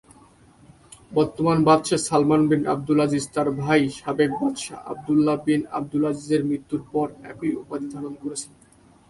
বর্তমান 1.17 1.57
বাদশাহ 1.67 2.01
Salman 2.09 2.41
bin 2.49 2.61
Abdul 2.73 2.99
Aziz 3.05 3.25
তার 3.35 3.49
ভাই 3.61 3.81
সাবেক 3.99 4.31
বাদশাহ 4.41 4.79
আবদুল্লাহ 4.91 5.35
বিন 5.45 5.61
আবদুল 5.77 6.03
আজিজের 6.09 6.41
মৃত্যুর 6.49 6.81
পর 6.91 7.07
একই 7.31 7.51
উপাধি 7.61 7.87
ধারণ 7.93 8.13
করেছেন। 8.23 8.51